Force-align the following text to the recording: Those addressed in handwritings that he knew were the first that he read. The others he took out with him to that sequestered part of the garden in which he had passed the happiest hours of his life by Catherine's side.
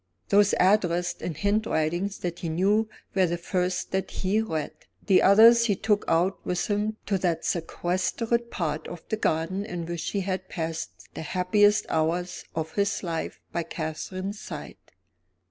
Those 0.29 0.55
addressed 0.59 1.21
in 1.21 1.35
handwritings 1.35 2.17
that 2.21 2.39
he 2.39 2.49
knew 2.49 2.89
were 3.13 3.27
the 3.27 3.37
first 3.37 3.91
that 3.91 4.09
he 4.09 4.41
read. 4.41 4.71
The 5.05 5.21
others 5.21 5.65
he 5.65 5.75
took 5.75 6.05
out 6.07 6.43
with 6.43 6.65
him 6.71 6.97
to 7.05 7.19
that 7.19 7.45
sequestered 7.45 8.49
part 8.49 8.87
of 8.87 9.03
the 9.09 9.17
garden 9.17 9.63
in 9.63 9.85
which 9.85 10.09
he 10.09 10.21
had 10.21 10.49
passed 10.49 11.13
the 11.13 11.21
happiest 11.21 11.85
hours 11.87 12.43
of 12.55 12.73
his 12.73 13.03
life 13.03 13.39
by 13.51 13.61
Catherine's 13.61 14.39
side. 14.41 14.77